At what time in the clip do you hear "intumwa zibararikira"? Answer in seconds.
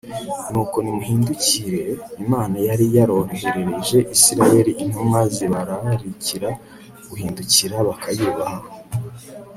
4.83-6.49